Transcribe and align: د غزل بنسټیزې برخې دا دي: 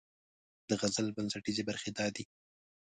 د 0.69 0.71
غزل 0.81 1.07
بنسټیزې 1.17 1.63
برخې 1.69 1.89
دا 1.97 2.07
دي: 2.15 2.23